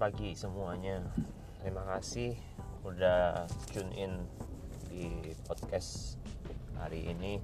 pagi 0.00 0.32
semuanya. 0.32 0.96
Terima 1.60 1.84
kasih 1.84 2.32
udah 2.88 3.44
tune 3.68 3.92
in 3.92 4.24
di 4.88 5.36
podcast 5.44 6.16
hari 6.80 7.04
ini. 7.04 7.36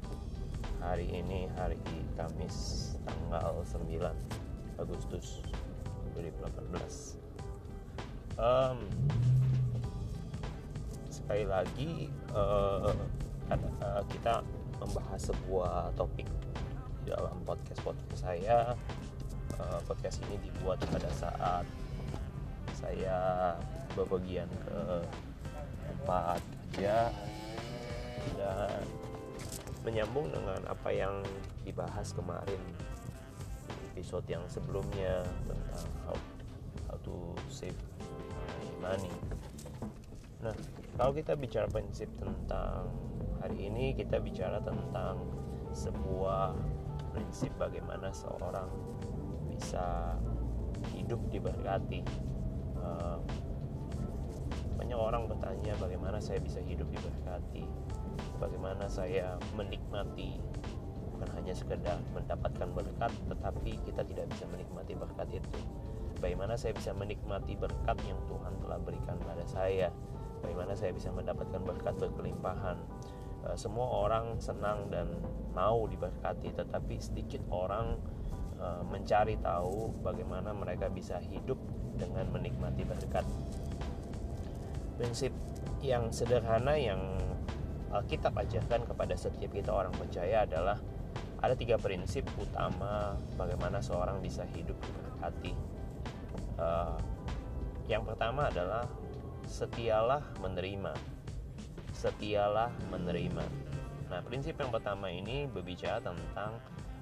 Hari 0.80 1.04
ini 1.04 1.52
hari 1.52 1.76
Kamis 2.16 2.96
tanggal 3.04 3.60
9 3.60 4.80
Agustus 4.80 5.44
2018. 6.16 7.20
Um, 8.40 8.88
sekali 11.12 11.44
lagi 11.44 12.08
uh, 12.32 12.96
kita 14.08 14.40
membahas 14.80 15.28
sebuah 15.28 15.92
topik 15.92 16.24
dalam 17.04 17.36
podcast 17.44 17.84
podcast 17.84 18.16
saya 18.16 18.72
uh, 19.60 19.80
podcast 19.84 20.24
ini 20.24 20.40
dibuat 20.40 20.80
pada 20.88 21.12
saat 21.12 21.68
saya 22.76 23.56
bepergian 23.96 24.48
ke 24.68 24.80
tempat 25.88 26.40
kerja 26.76 27.08
dan 28.36 28.84
menyambung 29.80 30.28
dengan 30.28 30.60
apa 30.68 30.90
yang 30.92 31.24
dibahas 31.64 32.12
kemarin 32.12 32.60
di 32.68 32.76
episode 33.96 34.28
yang 34.28 34.44
sebelumnya 34.44 35.24
tentang 35.48 35.88
how, 36.04 36.16
how 36.90 36.98
to 37.00 37.32
save 37.48 37.76
money. 38.82 39.14
Nah, 40.44 40.52
kalau 41.00 41.16
kita 41.16 41.32
bicara 41.32 41.64
prinsip 41.72 42.12
tentang 42.20 42.92
hari 43.40 43.72
ini 43.72 43.96
kita 43.96 44.20
bicara 44.20 44.60
tentang 44.60 45.24
sebuah 45.72 46.52
prinsip 47.16 47.48
bagaimana 47.56 48.12
seorang 48.12 48.68
bisa 49.48 50.12
hidup 50.92 51.20
diberkati 51.32 52.04
banyak 54.76 54.98
orang 54.98 55.26
bertanya 55.26 55.72
bagaimana 55.82 56.18
saya 56.22 56.38
bisa 56.38 56.60
hidup 56.62 56.86
diberkati? 56.92 57.64
Bagaimana 58.38 58.86
saya 58.86 59.40
menikmati? 59.56 60.38
Bukan 61.16 61.28
hanya 61.32 61.56
sekedar 61.56 61.96
mendapatkan 62.12 62.68
berkat 62.76 63.12
tetapi 63.32 63.80
kita 63.88 64.04
tidak 64.04 64.26
bisa 64.30 64.44
menikmati 64.52 64.92
berkat 64.92 65.28
itu. 65.32 65.60
Bagaimana 66.20 66.56
saya 66.56 66.72
bisa 66.76 66.92
menikmati 66.96 67.56
berkat 67.56 67.96
yang 68.08 68.20
Tuhan 68.28 68.52
telah 68.60 68.78
berikan 68.80 69.16
pada 69.20 69.44
saya? 69.48 69.88
Bagaimana 70.44 70.76
saya 70.76 70.92
bisa 70.92 71.08
mendapatkan 71.12 71.60
berkat 71.64 71.96
berkelimpahan? 71.96 72.76
Uh, 73.44 73.56
semua 73.56 73.88
orang 73.88 74.36
senang 74.40 74.88
dan 74.92 75.08
mau 75.56 75.88
diberkati 75.88 76.52
tetapi 76.56 77.00
sedikit 77.00 77.40
orang 77.48 77.96
Eh, 78.56 78.82
mencari 78.88 79.36
tahu 79.36 80.00
bagaimana 80.00 80.48
mereka 80.56 80.88
bisa 80.88 81.20
hidup 81.20 81.60
dengan 81.96 82.28
menikmati 82.30 82.84
berkat. 82.84 83.26
Prinsip 84.96 85.32
yang 85.84 86.08
sederhana 86.12 86.76
yang 86.76 87.00
Alkitab 87.92 88.36
ajarkan 88.36 88.84
kepada 88.84 89.14
setiap 89.16 89.52
kita 89.52 89.72
orang 89.72 89.92
percaya 89.96 90.44
adalah 90.44 90.76
ada 91.40 91.52
tiga 91.52 91.76
prinsip 91.76 92.24
utama 92.40 93.16
bagaimana 93.36 93.80
seorang 93.80 94.20
bisa 94.20 94.44
hidup 94.56 94.76
diberkati. 94.80 95.52
Uh, 96.56 96.96
yang 97.86 98.02
pertama 98.04 98.48
adalah 98.48 98.88
setialah 99.46 100.24
menerima. 100.40 100.92
Setialah 101.92 102.72
menerima. 102.92 103.44
Nah, 104.06 104.20
prinsip 104.24 104.56
yang 104.58 104.72
pertama 104.72 105.12
ini 105.12 105.48
berbicara 105.48 106.00
tentang 106.00 106.56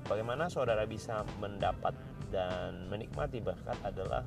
Bagaimana 0.04 0.52
saudara 0.52 0.84
bisa 0.84 1.24
mendapat 1.40 1.96
dan 2.28 2.92
menikmati 2.92 3.40
berkat 3.40 3.76
adalah 3.80 4.20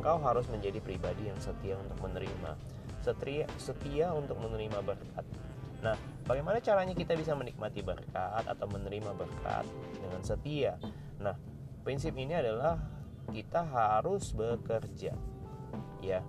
engkau 0.00 0.16
harus 0.24 0.48
menjadi 0.48 0.80
pribadi 0.80 1.28
yang 1.28 1.36
setia 1.36 1.76
untuk 1.76 2.00
menerima. 2.00 2.56
Setia, 3.04 3.44
setia 3.60 4.08
untuk 4.16 4.40
menerima 4.40 4.80
berkat. 4.80 5.24
Nah, 5.84 5.96
bagaimana 6.24 6.56
caranya 6.64 6.96
kita 6.96 7.12
bisa 7.20 7.36
menikmati 7.36 7.84
berkat 7.84 8.48
atau 8.48 8.64
menerima 8.72 9.12
berkat 9.12 9.68
dengan 10.00 10.24
setia? 10.24 10.80
Nah, 11.20 11.36
prinsip 11.84 12.16
ini 12.16 12.32
adalah 12.32 12.80
kita 13.28 13.60
harus 13.60 14.32
bekerja. 14.32 15.12
Ya. 16.00 16.24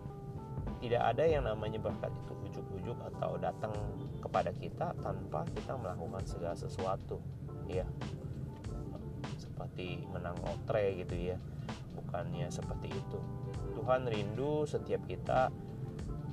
Tidak 0.84 1.00
ada 1.00 1.24
yang 1.24 1.48
namanya 1.48 1.80
berkat 1.80 2.12
itu 2.12 2.34
ujuk-ujuk 2.52 2.98
atau 3.16 3.40
datang 3.40 3.72
kepada 4.20 4.52
kita 4.52 4.92
tanpa 5.00 5.48
kita 5.56 5.80
melakukan 5.80 6.28
segala 6.28 6.60
sesuatu. 6.60 7.24
Ya 7.72 7.88
seperti 9.62 10.10
menang 10.10 10.38
otre 10.42 11.06
gitu 11.06 11.14
ya 11.14 11.38
bukannya 11.94 12.48
seperti 12.48 12.92
itu. 12.92 13.20
Tuhan 13.76 14.08
rindu 14.08 14.68
setiap 14.68 15.02
kita 15.08 15.50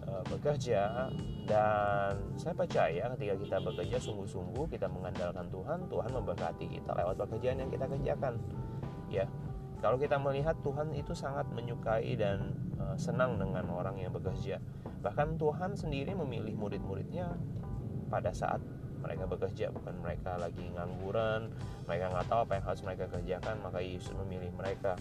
e, 0.04 0.12
bekerja 0.28 1.10
dan 1.48 2.12
saya 2.36 2.54
percaya 2.54 3.08
ketika 3.16 3.34
kita 3.40 3.56
bekerja 3.64 3.96
sungguh-sungguh 4.02 4.68
kita 4.68 4.84
mengandalkan 4.90 5.48
Tuhan 5.48 5.88
Tuhan 5.88 6.10
memberkati 6.12 6.66
kita 6.68 6.92
lewat 6.92 7.16
pekerjaan 7.24 7.64
yang 7.64 7.70
kita 7.72 7.86
kerjakan 7.88 8.34
ya. 9.08 9.24
Kalau 9.78 9.94
kita 9.94 10.18
melihat 10.18 10.58
Tuhan 10.66 10.90
itu 10.90 11.14
sangat 11.14 11.46
menyukai 11.54 12.18
dan 12.18 12.58
e, 12.74 12.98
senang 12.98 13.38
dengan 13.38 13.70
orang 13.70 13.98
yang 13.98 14.10
bekerja. 14.10 14.58
Bahkan 14.98 15.38
Tuhan 15.38 15.78
sendiri 15.78 16.18
memilih 16.18 16.58
murid-muridnya 16.58 17.38
pada 18.10 18.34
saat 18.34 18.58
mereka 18.98 19.24
bekerja 19.30 19.70
bukan 19.70 19.94
mereka 20.02 20.36
lagi 20.38 20.64
ngangguran 20.74 21.50
mereka 21.88 22.12
nggak 22.12 22.26
tahu 22.28 22.40
apa 22.44 22.52
yang 22.60 22.64
harus 22.68 22.82
mereka 22.84 23.04
kerjakan 23.08 23.56
maka 23.64 23.78
Yesus 23.80 24.12
memilih 24.12 24.52
mereka. 24.52 24.92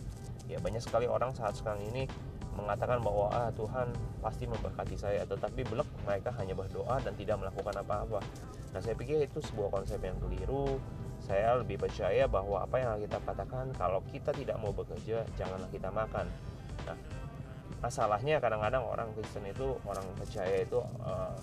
Ya 0.47 0.58
banyak 0.63 0.80
sekali 0.80 1.03
orang 1.03 1.35
saat 1.35 1.59
sekarang 1.59 1.84
ini 1.91 2.07
mengatakan 2.56 3.03
bahwa 3.03 3.30
ah 3.30 3.52
Tuhan 3.53 3.94
pasti 4.24 4.50
memberkati 4.50 4.96
saya 4.97 5.22
tetapi 5.28 5.68
belak 5.68 5.86
mereka 6.07 6.34
hanya 6.40 6.56
berdoa 6.56 6.97
dan 7.03 7.13
tidak 7.19 7.44
melakukan 7.44 7.75
apa-apa. 7.84 8.24
Nah 8.72 8.80
saya 8.80 8.96
pikir 8.96 9.19
itu 9.28 9.44
sebuah 9.44 9.69
konsep 9.84 10.00
yang 10.00 10.16
keliru. 10.24 10.80
Saya 11.19 11.59
lebih 11.59 11.81
percaya 11.81 12.24
bahwa 12.25 12.63
apa 12.63 12.80
yang 12.80 13.03
kita 13.03 13.19
katakan 13.19 13.68
kalau 13.75 14.00
kita 14.07 14.31
tidak 14.31 14.56
mau 14.63 14.72
bekerja 14.72 15.28
janganlah 15.36 15.68
kita 15.68 15.91
makan. 15.91 16.25
Nah 16.88 16.97
masalahnya 17.84 18.40
kadang-kadang 18.40 18.81
orang 18.88 19.12
Kristen 19.13 19.44
itu 19.44 19.75
orang 19.84 20.07
percaya 20.18 20.63
itu 20.63 20.80
uh, 21.03 21.36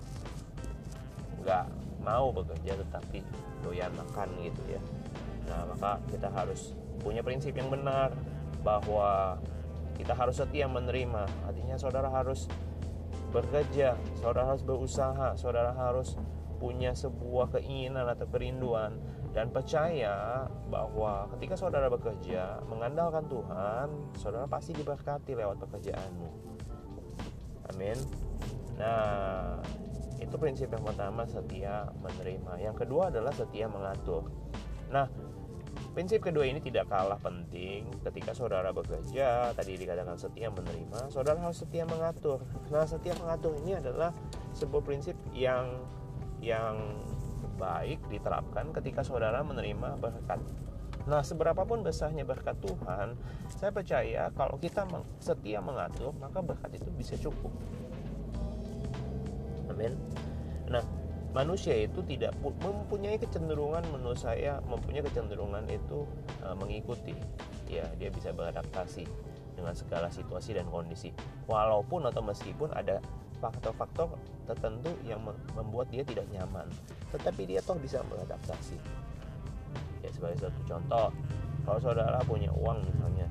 nggak 1.44 1.68
mau 2.04 2.30
bekerja 2.30 2.76
tetapi 2.76 3.24
doyan 3.64 3.90
makan 3.96 4.28
gitu 4.44 4.76
ya. 4.76 4.82
Nah 5.48 5.72
maka 5.72 5.98
kita 6.12 6.28
harus 6.28 6.76
punya 7.00 7.24
prinsip 7.24 7.56
yang 7.56 7.72
benar 7.72 8.12
bahwa 8.60 9.40
kita 9.96 10.12
harus 10.12 10.36
setia 10.38 10.68
menerima. 10.68 11.24
Artinya 11.48 11.76
saudara 11.80 12.12
harus 12.12 12.46
bekerja 13.34 13.98
saudara 14.14 14.54
harus 14.54 14.62
berusaha 14.62 15.34
saudara 15.34 15.74
harus 15.74 16.14
punya 16.62 16.94
sebuah 16.94 17.50
keinginan 17.50 18.06
atau 18.06 18.30
kerinduan 18.30 18.94
dan 19.34 19.50
percaya 19.50 20.46
bahwa 20.70 21.26
ketika 21.34 21.58
saudara 21.58 21.90
bekerja 21.90 22.62
mengandalkan 22.70 23.26
Tuhan 23.26 23.88
saudara 24.14 24.46
pasti 24.46 24.70
diberkati 24.70 25.34
lewat 25.34 25.58
pekerjaanmu. 25.66 26.30
Amin. 27.74 27.98
Nah 28.78 29.58
itu 30.24 30.36
prinsip 30.40 30.72
yang 30.72 30.84
pertama 30.84 31.28
setia 31.28 31.88
menerima. 32.00 32.58
Yang 32.58 32.76
kedua 32.84 33.12
adalah 33.12 33.30
setia 33.30 33.68
mengatur. 33.68 34.32
Nah 34.88 35.06
prinsip 35.94 36.24
kedua 36.26 36.46
ini 36.48 36.58
tidak 36.58 36.90
kalah 36.90 37.20
penting 37.20 37.86
ketika 38.02 38.32
saudara 38.32 38.72
bekerja. 38.72 39.52
Tadi 39.52 39.76
dikatakan 39.76 40.16
setia 40.16 40.48
menerima 40.48 41.12
saudara 41.12 41.38
harus 41.38 41.60
setia 41.60 41.84
mengatur. 41.84 42.40
Nah 42.72 42.88
setia 42.88 43.12
mengatur 43.20 43.52
ini 43.62 43.76
adalah 43.76 44.10
sebuah 44.56 44.82
prinsip 44.82 45.14
yang 45.36 45.68
yang 46.40 46.98
baik 47.56 48.02
diterapkan 48.10 48.74
ketika 48.74 49.06
saudara 49.06 49.40
menerima 49.40 49.96
berkat. 49.96 50.40
Nah, 51.04 51.20
seberapapun 51.20 51.84
besarnya 51.84 52.24
berkat 52.24 52.56
Tuhan, 52.64 53.20
saya 53.52 53.70
percaya 53.76 54.32
kalau 54.32 54.56
kita 54.56 54.88
setia 55.20 55.60
mengatur, 55.60 56.16
maka 56.16 56.40
berkat 56.40 56.80
itu 56.80 56.88
bisa 56.96 57.14
cukup. 57.20 57.52
Amin. 59.74 59.98
Nah, 60.70 60.80
manusia 61.34 61.74
itu 61.74 62.00
tidak 62.06 62.30
mempunyai 62.40 63.18
kecenderungan 63.18 63.82
menurut 63.90 64.16
saya 64.16 64.62
mempunyai 64.70 65.02
kecenderungan 65.02 65.66
itu 65.66 66.06
uh, 66.46 66.54
mengikuti. 66.54 67.18
Ya 67.66 67.90
dia 67.98 68.08
bisa 68.14 68.30
beradaptasi 68.30 69.02
dengan 69.58 69.74
segala 69.74 70.06
situasi 70.14 70.54
dan 70.54 70.70
kondisi. 70.70 71.10
Walaupun 71.50 72.06
atau 72.06 72.22
meskipun 72.22 72.70
ada 72.70 73.02
faktor-faktor 73.42 74.14
tertentu 74.46 74.94
yang 75.04 75.20
membuat 75.52 75.90
dia 75.92 76.06
tidak 76.06 76.24
nyaman 76.32 76.64
tetapi 77.12 77.44
dia 77.44 77.60
toh 77.60 77.76
bisa 77.76 78.00
beradaptasi. 78.06 78.78
Ya 80.00 80.08
sebagai 80.14 80.38
satu 80.48 80.60
contoh 80.64 81.10
kalau 81.64 81.80
saudara 81.80 82.20
punya 82.24 82.48
uang 82.54 82.84
misalnya 82.88 83.26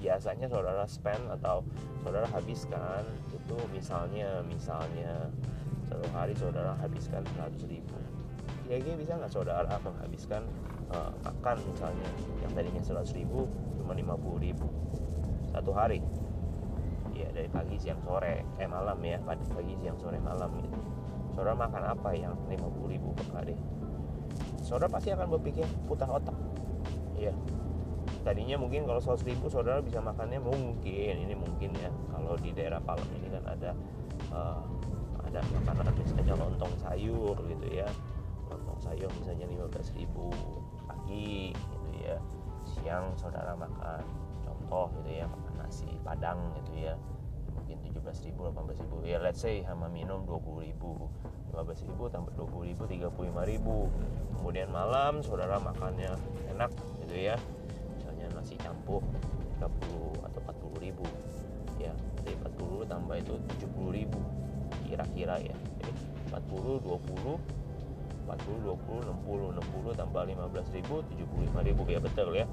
biasanya 0.00 0.48
saudara 0.48 0.88
spend 0.88 1.20
atau 1.40 1.60
saudara 2.00 2.24
habiskan 2.32 3.04
itu 3.30 3.56
misalnya 3.68 4.40
misalnya 4.48 5.28
satu 5.86 6.06
hari 6.16 6.32
saudara 6.32 6.72
habiskan 6.80 7.20
100 7.36 7.60
ribu. 7.68 7.94
Kira-kira 8.64 8.96
bisa 8.96 9.12
nggak 9.20 9.32
saudara 9.32 9.76
menghabiskan 9.84 10.42
uh, 10.94 11.12
makan 11.22 11.56
misalnya 11.68 12.08
yang 12.40 12.50
tadinya 12.56 12.82
100 12.82 13.20
ribu 13.20 13.44
cuma 13.76 13.92
50 13.92 14.46
ribu? 14.46 14.66
1 15.52 15.60
satu 15.60 15.70
hari. 15.76 16.00
Ya 17.12 17.28
dari 17.34 17.50
pagi 17.52 17.76
siang 17.76 18.00
sore 18.00 18.46
eh 18.56 18.68
malam 18.70 18.96
ya 19.04 19.20
pagi 19.20 19.44
pagi 19.52 19.76
siang 19.82 19.98
sore 20.00 20.16
malam 20.22 20.48
gitu. 20.62 20.80
Saudara 21.36 21.58
makan 21.58 21.82
apa 21.84 22.10
yang 22.16 22.32
50 22.48 22.88
ribu 22.88 23.12
per 23.12 23.28
hari? 23.36 23.54
Saudara 24.62 24.88
pasti 24.88 25.12
akan 25.12 25.26
berpikir 25.36 25.66
putar 25.84 26.08
otak. 26.08 26.34
Ya 27.18 27.34
tadinya 28.20 28.56
mungkin 28.60 28.84
kalau 28.84 29.00
100 29.00 29.24
ribu 29.24 29.48
saudara 29.48 29.80
bisa 29.80 29.98
makannya 30.04 30.40
mungkin 30.40 31.14
ini 31.24 31.34
mungkin 31.34 31.72
ya. 31.76 31.90
Kalau 32.12 32.36
di 32.36 32.50
daerah 32.52 32.80
Palem 32.84 33.08
ini 33.16 33.28
kan 33.32 33.44
ada 33.48 33.70
uh, 34.32 34.62
ada 35.24 35.40
makanan 35.64 35.94
misalnya 35.96 36.34
lontong 36.36 36.74
sayur 36.80 37.36
gitu 37.48 37.66
ya. 37.70 37.88
Lontong 38.52 38.78
sayur 38.82 39.08
misalnya 39.20 39.46
15 39.48 39.98
ribu 39.98 40.28
pagi 40.84 41.54
gitu 41.56 41.90
ya. 42.02 42.16
Siang 42.64 43.16
saudara 43.16 43.56
makan 43.56 44.04
contoh 44.44 44.92
gitu 45.00 45.24
ya 45.24 45.26
makan 45.26 45.54
nasi 45.64 45.88
padang 46.04 46.52
gitu 46.60 46.92
ya. 46.92 46.94
Mungkin 47.56 47.82
17 47.82 48.26
ribu 48.30 48.52
18 48.52 48.82
ribu. 48.84 48.96
Ya 49.06 49.18
let's 49.18 49.40
say 49.40 49.64
sama 49.64 49.88
minum 49.88 50.28
20 50.28 50.68
ribu. 50.68 51.08
15 51.50 51.88
ribu 51.88 52.06
tambah 52.12 52.30
20 52.36 52.70
ribu 52.74 52.82
35 52.84 53.50
ribu. 53.50 53.88
Kemudian 54.38 54.68
malam 54.68 55.24
saudara 55.24 55.56
makannya 55.56 56.14
enak 56.52 56.70
gitu 57.04 57.16
ya 57.16 57.36
nasi 58.40 58.56
campur 58.56 59.04
30 59.60 60.24
atau 60.24 60.40
40 60.48 60.80
ribu. 60.80 61.04
Ya 61.76 61.92
dari 62.24 62.32
40 62.40 62.88
tambah 62.88 63.16
itu 63.20 63.36
70 63.68 63.92
ribu 64.00 64.20
kira-kira 64.88 65.36
ya. 65.44 65.56
Jadi 65.84 65.92
40 66.32 66.80
20 66.80 67.36
40 68.24 68.64
20 68.64 69.12
60 69.28 69.60
60 69.60 70.00
tambah 70.00 70.22
15 70.24 70.76
ribu 70.80 71.04
75 71.52 71.68
ribu. 71.68 71.82
Ya 71.92 72.00
betul 72.00 72.32
ya. 72.32 72.48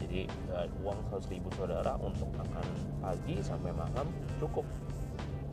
Jadi 0.00 0.28
uh, 0.52 0.68
uang 0.84 1.00
100 1.08 1.32
ribu 1.32 1.48
saudara 1.56 1.96
untuk 1.96 2.28
makan 2.36 2.64
pagi 3.00 3.40
sampai 3.40 3.72
malam 3.72 4.04
cukup. 4.36 4.68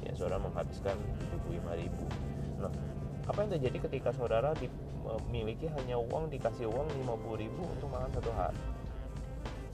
Ya 0.04 0.12
saudara 0.20 0.44
menghabiskan 0.44 1.00
75 1.48 1.64
ribu. 1.80 2.04
Nah 2.60 2.72
apa 3.28 3.44
yang 3.44 3.52
terjadi 3.56 3.88
ketika 3.88 4.12
saudara 4.12 4.52
memiliki 5.32 5.72
hanya 5.72 5.96
uang 5.96 6.28
dikasih 6.28 6.68
uang 6.68 6.88
50 7.08 7.44
ribu 7.44 7.64
untuk 7.64 7.88
makan 7.92 8.12
satu 8.12 8.32
hari 8.36 8.60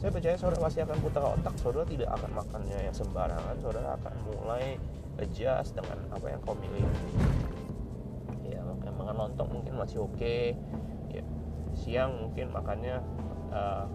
saya 0.03 0.11
percaya 0.11 0.35
saudara 0.35 0.67
pasti 0.67 0.83
akan 0.83 0.97
putar 0.99 1.23
otak. 1.23 1.55
Saudara 1.63 1.87
tidak 1.87 2.11
akan 2.11 2.31
makannya 2.35 2.75
yang 2.75 2.91
sembarangan. 2.91 3.55
Saudara 3.63 3.95
akan 3.95 4.15
mulai 4.27 4.75
adjust 5.15 5.79
dengan 5.79 5.95
apa 6.11 6.27
yang 6.27 6.43
kau 6.43 6.59
miliki. 6.59 7.07
Ya 8.43 8.59
makan 8.67 8.99
makan 8.99 9.15
lontong 9.15 9.49
mungkin 9.55 9.79
masih 9.79 10.03
oke. 10.03 10.19
Okay. 10.19 10.59
ya 11.07 11.23
siang 11.71 12.19
mungkin 12.19 12.51
makannya 12.51 12.99
uh, 13.55 13.87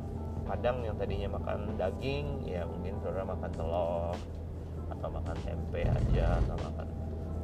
padang 0.48 0.80
yang 0.80 0.96
tadinya 0.96 1.28
makan 1.36 1.76
daging 1.76 2.40
ya 2.48 2.64
mungkin 2.64 2.96
saudara 3.04 3.28
makan 3.28 3.50
telur 3.52 4.16
atau 4.88 5.08
makan 5.12 5.36
tempe 5.44 5.84
aja 5.84 6.40
atau 6.40 6.56
makan 6.56 6.88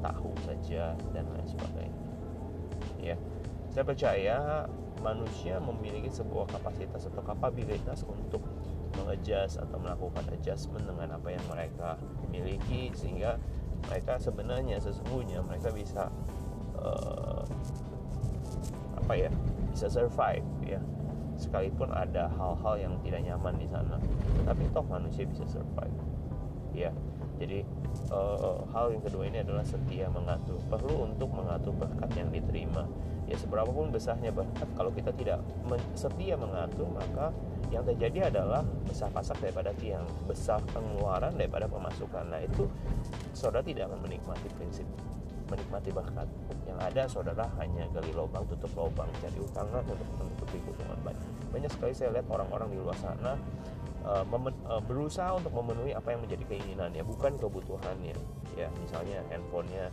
tahu 0.00 0.32
saja 0.40 0.96
dan 1.12 1.28
lain 1.36 1.48
sebagainya. 1.52 2.04
Ya 2.96 3.16
saya 3.68 3.84
percaya 3.84 4.64
manusia 5.04 5.60
memiliki 5.60 6.08
sebuah 6.08 6.48
kapasitas 6.48 7.04
atau 7.12 7.20
kapabilitas 7.20 8.00
untuk 8.08 8.40
mengejas 8.96 9.60
atau 9.60 9.76
melakukan 9.76 10.24
adjustment 10.32 10.88
dengan 10.88 11.20
apa 11.20 11.28
yang 11.28 11.44
mereka 11.52 12.00
miliki 12.32 12.88
sehingga 12.96 13.36
mereka 13.84 14.16
sebenarnya 14.16 14.80
sesungguhnya 14.80 15.44
mereka 15.44 15.68
bisa 15.76 16.08
uh, 16.80 17.44
apa 18.96 19.12
ya 19.12 19.30
bisa 19.68 19.92
survive 19.92 20.46
ya. 20.64 20.80
Sekalipun 21.34 21.90
ada 21.90 22.30
hal-hal 22.38 22.74
yang 22.78 22.94
tidak 23.02 23.20
nyaman 23.26 23.58
di 23.60 23.68
sana 23.68 24.00
tapi 24.48 24.64
toh 24.70 24.86
manusia 24.86 25.26
bisa 25.26 25.44
survive 25.50 25.98
ya 26.74 26.90
jadi 27.38 27.66
uh, 28.14 28.62
hal 28.70 28.94
yang 28.94 29.02
kedua 29.02 29.26
ini 29.26 29.42
adalah 29.42 29.66
setia 29.66 30.06
mengatur 30.06 30.58
perlu 30.70 31.10
untuk 31.10 31.34
mengatur 31.34 31.74
berkat 31.74 32.10
yang 32.14 32.30
diterima. 32.30 32.86
Ya 33.24 33.40
seberapa 33.40 33.72
pun 33.72 33.88
besarnya 33.88 34.30
berkat 34.30 34.68
kalau 34.76 34.92
kita 34.92 35.10
tidak 35.16 35.40
setia 35.96 36.36
mengatur 36.36 36.86
maka 36.92 37.32
yang 37.72 37.82
terjadi 37.82 38.28
adalah 38.30 38.62
besar 38.84 39.08
pasak 39.10 39.40
daripada 39.40 39.72
tiang 39.80 40.04
besar 40.28 40.60
pengeluaran 40.70 41.34
daripada 41.34 41.66
pemasukan. 41.66 42.24
Nah 42.28 42.40
itu 42.44 42.68
saudara 43.32 43.64
tidak 43.64 43.90
akan 43.90 44.00
menikmati 44.04 44.48
prinsip 44.54 44.86
menikmati 45.50 45.90
berkat. 45.92 46.28
Yang 46.64 46.78
ada 46.80 47.02
saudara 47.08 47.44
hanya 47.60 47.84
gali 47.92 48.12
lubang 48.14 48.44
tutup 48.48 48.72
lubang 48.76 49.08
cari 49.20 49.38
utangan 49.40 49.82
untuk 49.84 50.08
menutupi 50.20 50.56
keuntungan 50.64 50.98
banyak. 51.02 51.28
Banyak 51.50 51.70
sekali 51.72 51.92
saya 51.96 52.10
lihat 52.14 52.26
orang-orang 52.30 52.68
di 52.72 52.78
luar 52.80 52.96
sana 52.96 53.34
uh, 54.04 54.24
uh, 54.24 54.82
berusaha 54.84 55.36
untuk 55.36 55.52
memenuhi 55.56 55.96
apa 55.96 56.14
yang 56.14 56.20
menjadi 56.22 56.44
keinginannya 56.48 57.02
bukan 57.02 57.34
kebutuhannya 57.40 58.16
ya 58.54 58.68
misalnya 58.78 59.24
handphonenya 59.32 59.90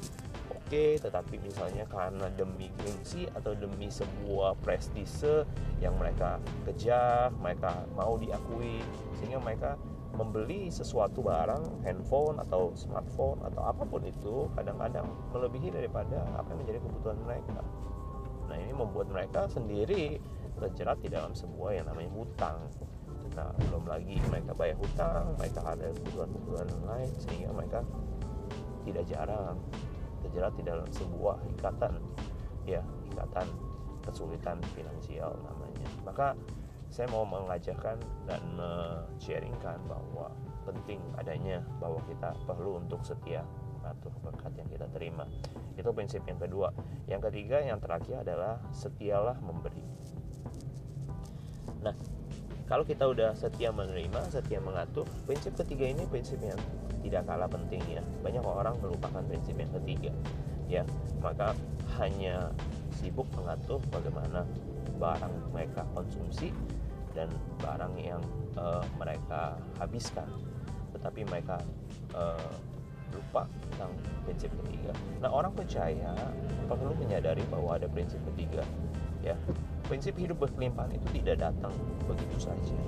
okay, 0.72 0.96
tetapi 0.96 1.36
misalnya 1.44 1.84
karena 1.92 2.32
demi 2.40 2.72
gengsi 2.80 3.28
atau 3.36 3.52
demi 3.52 3.92
sebuah 3.92 4.56
prestise 4.64 5.44
yang 5.84 6.00
mereka 6.00 6.40
kejar, 6.64 7.28
mereka 7.44 7.84
mau 7.92 8.16
diakui, 8.16 8.80
sehingga 9.20 9.44
mereka 9.44 9.76
membeli 10.16 10.72
sesuatu 10.72 11.20
barang, 11.20 11.84
handphone 11.84 12.40
atau 12.40 12.72
smartphone 12.80 13.44
atau 13.44 13.68
apa 13.68 13.84
pun 13.84 14.00
itu 14.08 14.48
kadang-kadang 14.56 15.12
melebihi 15.36 15.76
daripada 15.76 16.24
apa 16.40 16.48
yang 16.56 16.60
menjadi 16.64 16.80
kebutuhan 16.80 17.20
mereka. 17.28 17.60
Nah 18.48 18.56
ini 18.56 18.72
membuat 18.72 19.12
mereka 19.12 19.52
sendiri 19.52 20.24
terjerat 20.56 21.04
di 21.04 21.12
dalam 21.12 21.36
sebuah 21.36 21.84
yang 21.84 21.92
namanya 21.92 22.16
hutang. 22.16 22.60
Nah 23.36 23.50
belum 23.68 23.88
lagi 23.88 24.20
mereka 24.28 24.52
bayar 24.56 24.78
hutang, 24.80 25.36
mereka 25.40 25.60
ada 25.64 25.88
kebutuhan-kebutuhan 25.96 26.68
lain 26.88 27.12
sehingga 27.20 27.50
mereka 27.56 27.80
tidak 28.84 29.06
jarang 29.08 29.58
terjerat 30.22 30.54
di 30.58 30.64
dalam 30.66 30.88
sebuah 30.94 31.38
ikatan 31.58 31.98
ya 32.66 32.82
ikatan 33.14 33.48
kesulitan 34.06 34.58
finansial 34.74 35.34
namanya. 35.46 35.88
Maka 36.06 36.28
saya 36.92 37.08
mau 37.08 37.24
mengajarkan 37.24 37.98
dan 38.28 38.44
sharingkan 39.16 39.80
bahwa 39.88 40.28
penting 40.68 41.00
adanya 41.16 41.64
bahwa 41.80 42.04
kita 42.06 42.36
perlu 42.44 42.84
untuk 42.84 43.02
setia 43.02 43.48
atau 43.82 44.14
berkat 44.22 44.54
yang 44.60 44.70
kita 44.70 44.86
terima. 44.94 45.26
Itu 45.74 45.90
prinsip 45.96 46.22
yang 46.28 46.38
kedua. 46.38 46.70
Yang 47.10 47.32
ketiga 47.32 47.64
yang 47.64 47.80
terakhir 47.82 48.22
adalah 48.22 48.62
setialah 48.70 49.40
memberi. 49.42 49.82
Nah 51.82 51.96
kalau 52.72 52.88
kita 52.88 53.04
udah 53.04 53.36
setia 53.36 53.68
menerima 53.76 54.32
setia 54.32 54.64
mengatur 54.64 55.04
prinsip 55.28 55.52
ketiga 55.60 55.92
ini 55.92 56.08
prinsip 56.08 56.40
yang 56.40 56.56
tidak 57.04 57.28
kalah 57.28 57.52
pentingnya 57.52 58.00
banyak 58.24 58.40
orang 58.40 58.80
melupakan 58.80 59.20
prinsip 59.28 59.60
yang 59.60 59.68
ketiga 59.76 60.16
ya. 60.72 60.84
Maka 61.20 61.52
hanya 62.00 62.48
sibuk 62.96 63.28
mengatur 63.36 63.84
bagaimana 63.92 64.48
barang 64.96 65.52
mereka 65.52 65.84
konsumsi 65.92 66.56
dan 67.12 67.28
barang 67.60 67.92
yang 68.00 68.24
uh, 68.56 68.80
mereka 68.96 69.60
habiskan. 69.76 70.32
Tetapi 70.96 71.28
mereka 71.28 71.60
uh, 72.16 72.56
lupa 73.12 73.44
tentang 73.68 73.92
prinsip 74.24 74.48
ketiga. 74.64 74.96
Nah 75.20 75.28
orang 75.28 75.52
percaya 75.52 76.16
perlu 76.72 76.96
menyadari 76.96 77.44
bahwa 77.52 77.76
ada 77.76 77.92
prinsip 77.92 78.24
ketiga, 78.32 78.64
ya 79.20 79.36
prinsip 79.92 80.16
hidup 80.16 80.40
berkelimpahan 80.40 80.96
itu 80.96 81.20
tidak 81.20 81.52
datang 81.52 81.76
begitu 82.08 82.48
saja. 82.48 82.80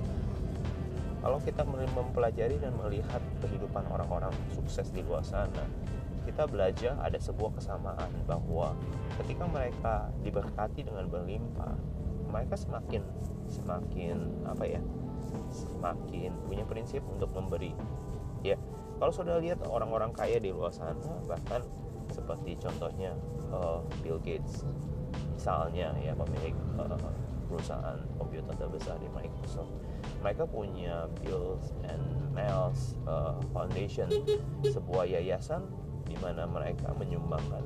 Kalau 1.20 1.36
kita 1.44 1.60
mempelajari 1.68 2.56
dan 2.56 2.72
melihat 2.80 3.20
kehidupan 3.44 3.84
orang-orang 3.92 4.32
sukses 4.56 4.88
di 4.88 5.04
luar 5.04 5.20
sana 5.20 5.68
kita 6.24 6.48
belajar 6.48 6.96
ada 7.04 7.20
sebuah 7.20 7.60
kesamaan 7.60 8.08
bahwa 8.24 8.72
ketika 9.20 9.44
mereka 9.44 10.08
diberkati 10.24 10.80
dengan 10.80 11.04
berlimpah 11.12 11.76
mereka 12.32 12.56
semakin 12.56 13.04
semakin 13.52 14.16
apa 14.48 14.64
ya 14.64 14.80
semakin 15.52 16.32
punya 16.48 16.64
prinsip 16.64 17.04
untuk 17.04 17.28
memberi. 17.36 17.76
Ya 18.40 18.56
kalau 18.96 19.12
sudah 19.12 19.36
lihat 19.44 19.60
orang-orang 19.68 20.16
kaya 20.16 20.40
di 20.40 20.48
luar 20.48 20.72
sana 20.72 20.96
bahkan 21.28 21.60
seperti 22.08 22.56
contohnya 22.56 23.12
uh, 23.52 23.84
Bill 24.00 24.16
Gates 24.24 24.64
misalnya 25.44 25.92
ya 26.00 26.16
pemilik 26.16 26.56
uh, 26.80 26.96
perusahaan 27.52 28.00
komputer 28.16 28.56
terbesar 28.56 28.96
di 28.96 29.12
Microsoft 29.12 29.68
mereka 30.24 30.48
punya 30.48 31.04
Bills 31.20 31.68
and 31.84 32.00
Mel's 32.32 32.96
uh, 33.04 33.36
Foundation 33.52 34.08
sebuah 34.64 35.04
yayasan 35.04 35.68
di 36.08 36.16
mana 36.24 36.48
mereka 36.48 36.96
menyumbangkan 36.96 37.60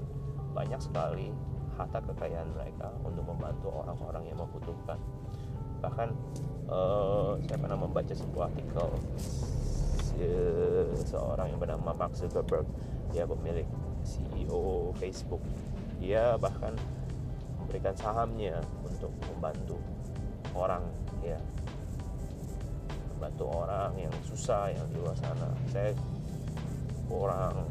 banyak 0.59 0.83
sekali 0.83 1.31
harta 1.79 2.03
kekayaan 2.03 2.51
mereka 2.51 2.91
untuk 3.07 3.23
membantu 3.31 3.71
orang-orang 3.71 4.27
yang 4.27 4.43
membutuhkan. 4.43 4.99
Bahkan 5.79 6.11
uh, 6.67 7.39
saya 7.47 7.59
pernah 7.63 7.79
membaca 7.79 8.11
sebuah 8.11 8.51
artikel 8.51 8.91
seorang 11.07 11.55
yang 11.55 11.63
bernama 11.63 11.95
Mark 11.95 12.19
Zuckerberg 12.19 12.67
dia 13.15 13.23
pemilik 13.23 13.71
CEO 14.03 14.91
Facebook. 14.99 15.39
Dia 16.03 16.35
bahkan 16.43 16.75
memberikan 17.69 17.93
sahamnya 18.01 18.57
untuk 18.81 19.13
membantu 19.29 19.77
orang 20.57 20.81
ya. 21.21 21.37
Bantu 23.21 23.45
orang 23.45 23.93
yang 24.01 24.15
susah 24.25 24.73
yang 24.73 24.89
di 24.89 24.97
luar 24.97 25.13
sana. 25.21 25.53
Saya 25.69 25.93
kurang 27.13 27.69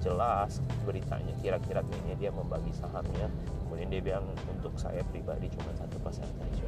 jelas 0.00 0.64
beritanya 0.88 1.36
kira-kira 1.44 1.84
kayaknya 1.84 2.16
dia 2.16 2.30
membagi 2.32 2.72
sahamnya. 2.72 3.28
Kemudian 3.68 3.92
dia 3.92 4.00
bilang 4.00 4.24
untuk 4.48 4.72
saya 4.80 5.04
pribadi 5.12 5.52
cuma 5.52 5.68
satu 5.76 6.00
persen 6.00 6.24
saja. 6.24 6.64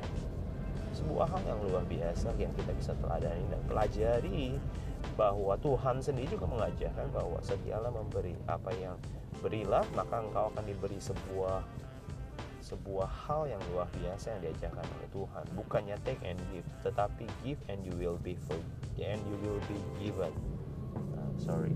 Sebuah 0.93 1.25
hal 1.25 1.41
yang 1.49 1.65
luar 1.73 1.89
biasa 1.89 2.37
yang 2.37 2.53
kita 2.53 2.77
bisa 2.77 2.93
teladani 3.01 3.49
dan 3.49 3.65
pelajari 3.65 4.61
bahwa 5.17 5.57
Tuhan 5.65 6.05
sendiri 6.05 6.37
juga 6.37 6.53
mengajarkan 6.53 7.17
bahwa 7.17 7.41
setialah 7.41 7.89
memberi 7.89 8.37
apa 8.45 8.77
yang 8.77 9.01
berilah 9.41 9.87
maka 9.97 10.21
engkau 10.21 10.53
akan 10.53 10.65
diberi 10.69 10.99
sebuah 11.01 11.63
sebuah 12.69 13.09
hal 13.09 13.49
yang 13.49 13.63
luar 13.73 13.89
biasa 13.97 14.37
yang 14.37 14.41
diajarkan 14.45 14.85
oleh 14.85 15.09
Tuhan. 15.09 15.45
Bukannya 15.57 15.97
take 16.05 16.21
and 16.29 16.37
give 16.53 16.69
tetapi 16.85 17.25
give 17.41 17.61
and 17.73 17.81
you 17.81 17.97
will 17.97 18.21
be 18.21 18.37
for 18.45 18.61
and 19.01 19.21
you 19.25 19.37
will 19.41 19.63
be 19.65 19.79
given. 19.97 20.33
Uh, 21.17 21.33
sorry. 21.41 21.73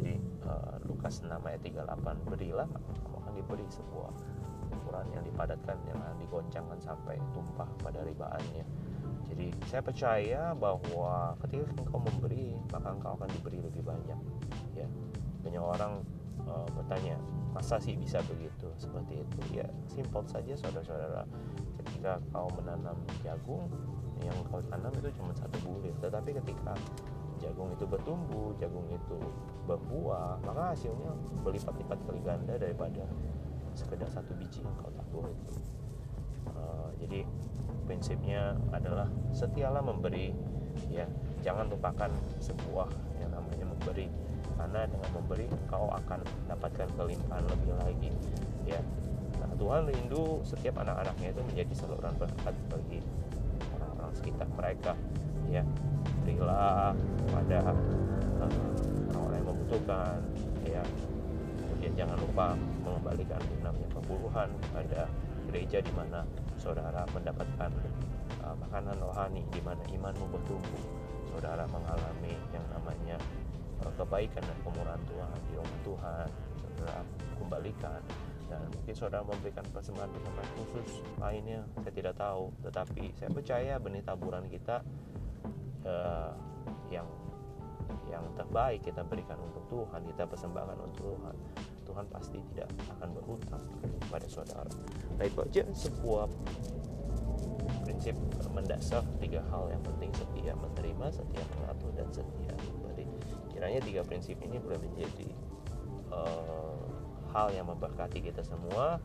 Jadi 0.00 0.16
uh, 0.48 0.80
Lukas 0.88 1.20
6 1.20 1.28
ayat 1.28 1.60
38 1.60 2.32
berilah 2.32 2.64
maka 2.64 2.90
kamu 3.04 3.16
akan 3.20 3.32
diberi 3.36 3.66
sebuah 3.68 4.12
ukuran 4.72 5.06
yang 5.12 5.24
dipadatkan 5.28 5.76
yang 5.84 6.00
digoncangkan 6.16 6.80
sampai 6.80 7.20
tumpah 7.36 7.68
pada 7.84 8.00
ribaannya. 8.00 8.64
Jadi 9.28 9.52
saya 9.68 9.84
percaya 9.84 10.56
bahwa 10.56 11.36
ketika 11.44 11.68
engkau 11.76 12.00
memberi 12.00 12.56
maka 12.72 12.88
engkau 12.88 13.12
akan 13.20 13.28
diberi 13.36 13.60
lebih 13.60 13.84
banyak 13.84 14.20
ya. 14.76 14.88
Banyak 15.44 15.60
orang 15.60 16.00
uh, 16.48 16.66
bertanya 16.74 17.16
masa 17.52 17.76
sih 17.78 17.94
bisa 17.98 18.18
begitu? 18.26 18.68
Seperti 18.78 19.22
itu. 19.22 19.38
Ya 19.62 19.66
simpel 19.90 20.22
saja 20.26 20.52
saudara-saudara. 20.56 21.22
Ketika 21.82 22.18
kau 22.30 22.48
menanam 22.56 22.96
jagung 23.22 23.66
yang 24.22 24.36
kau 24.48 24.62
tanam 24.70 24.92
itu 24.98 25.10
cuma 25.18 25.32
satu 25.34 25.56
bulir. 25.66 25.94
Tetapi 25.98 26.38
ketika 26.42 26.74
jagung 27.42 27.74
itu 27.74 27.84
bertumbuh 27.90 28.54
jagung 28.62 28.86
itu 28.86 29.18
berbuah 29.66 30.38
maka 30.46 30.70
hasilnya 30.70 31.10
berlipat-lipat 31.42 31.98
kali 32.06 32.22
ganda 32.22 32.54
daripada 32.54 33.02
sekedar 33.74 34.06
satu 34.06 34.30
biji 34.38 34.62
yang 34.62 34.70
kau 34.78 34.94
tabur 34.94 35.26
itu 35.26 35.58
uh, 36.54 36.86
jadi 37.02 37.26
prinsipnya 37.86 38.54
adalah 38.70 39.10
setialah 39.34 39.82
memberi 39.82 40.30
ya. 40.88 41.06
Jangan 41.42 41.66
lupakan 41.74 42.10
sebuah 42.38 42.88
yang 43.18 43.34
namanya 43.34 43.66
memberi 43.66 44.06
karena 44.62 44.86
dengan 44.86 45.10
memberi 45.10 45.50
engkau 45.50 45.90
akan 45.90 46.22
mendapatkan 46.46 46.88
kelimpahan 46.94 47.44
lebih 47.50 47.72
lagi. 47.82 48.10
Ya 48.62 48.78
nah 49.42 49.50
Tuhan 49.58 49.90
rindu 49.90 50.38
setiap 50.46 50.86
anak-anaknya 50.86 51.34
itu 51.34 51.42
menjadi 51.50 51.72
saluran 51.74 52.14
berkat 52.14 52.54
bagi 52.70 53.02
orang-orang 53.74 54.12
sekitar 54.14 54.46
mereka. 54.54 54.92
Ya 55.50 55.66
berilah 56.22 56.94
pada 57.34 57.58
uh, 58.38 58.54
orang-orang 59.10 59.36
yang 59.42 59.48
membutuhkan. 59.50 60.18
Ya 60.62 60.82
kemudian 61.58 61.92
jangan 61.98 62.16
lupa 62.22 62.54
mengembalikan 62.86 63.42
namanya 63.66 63.88
pemburuhan 63.98 64.48
pada 64.70 65.10
gereja 65.50 65.82
di 65.82 65.90
mana 65.90 66.22
saudara 66.54 67.02
mendapatkan 67.10 67.70
uh, 68.46 68.54
makanan 68.62 68.94
rohani 69.02 69.42
di 69.50 69.58
mana 69.66 69.82
imanmu 69.90 70.30
bertumbuh. 70.30 70.82
Saudara 71.34 71.66
mengalami 71.66 72.38
yang 72.54 72.62
namanya 72.70 73.18
kebaikan 73.96 74.42
dan 74.44 74.58
kemurahan 74.62 75.02
Tuhan 75.08 75.36
di 75.48 75.52
rumah 75.58 75.80
Tuhan 75.82 76.26
saudara 76.60 76.98
kembalikan. 77.38 78.00
Dan 78.52 78.68
mungkin 78.68 78.92
saudara 78.92 79.24
memberikan 79.24 79.64
persembahan-persembahan 79.72 80.50
khusus 80.60 81.00
lainnya 81.16 81.64
saya 81.80 81.92
tidak 81.96 82.14
tahu. 82.20 82.52
Tetapi 82.60 83.04
saya 83.16 83.30
percaya 83.32 83.74
benih 83.80 84.04
taburan 84.04 84.44
kita 84.52 84.84
uh, 85.88 86.32
yang 86.92 87.08
yang 88.12 88.24
terbaik 88.36 88.84
kita 88.84 89.00
berikan 89.08 89.40
untuk 89.40 89.64
Tuhan 89.72 90.04
kita 90.04 90.28
persembahkan 90.28 90.76
untuk 90.84 91.16
Tuhan. 91.16 91.34
Tuhan 91.82 92.04
pasti 92.12 92.38
tidak 92.52 92.68
akan 92.92 93.08
berhutang 93.16 93.64
kepada 94.04 94.26
saudara. 94.28 94.72
Baik 95.16 95.48
aja 95.48 95.64
sebuah 95.72 96.28
prinsip 97.82 98.14
mendasar 98.52 99.02
tiga 99.18 99.40
hal 99.48 99.72
yang 99.72 99.82
penting 99.82 100.12
setia 100.12 100.52
menerima 100.52 101.06
setia 101.08 101.44
mengatur 101.56 101.90
dan 101.96 102.08
setia 102.12 102.54
kiranya 103.62 103.78
tiga 103.78 104.02
prinsip 104.02 104.42
ini 104.42 104.58
boleh 104.58 104.74
menjadi 104.82 105.30
uh, 106.10 106.82
hal 107.30 107.54
yang 107.54 107.70
memberkati 107.70 108.18
kita 108.18 108.42
semua. 108.42 108.98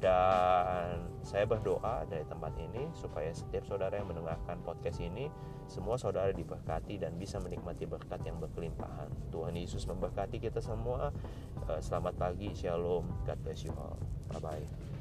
Dan 0.00 1.04
saya 1.20 1.44
berdoa 1.44 2.08
dari 2.08 2.24
tempat 2.24 2.56
ini 2.56 2.88
supaya 2.96 3.28
setiap 3.36 3.68
saudara 3.68 4.00
yang 4.00 4.08
mendengarkan 4.08 4.56
podcast 4.64 4.96
ini 5.04 5.28
semua 5.68 6.00
saudara 6.00 6.32
diberkati 6.32 6.96
dan 6.96 7.20
bisa 7.20 7.36
menikmati 7.36 7.84
berkat 7.84 8.24
yang 8.24 8.40
berkelimpahan. 8.40 9.12
Tuhan 9.28 9.52
Yesus 9.52 9.84
memberkati 9.84 10.40
kita 10.40 10.64
semua. 10.64 11.12
Uh, 11.68 11.76
selamat 11.84 12.16
pagi 12.16 12.56
shalom 12.56 13.04
God 13.28 13.38
bless 13.44 13.68
you 13.68 13.76
all. 13.76 14.00
Bye 14.32 14.40
bye 14.40 14.99